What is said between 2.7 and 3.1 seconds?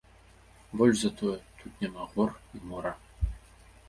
мора.